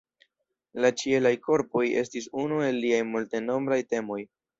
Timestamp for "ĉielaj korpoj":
1.01-1.83